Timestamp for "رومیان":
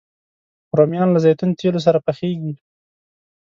0.77-1.09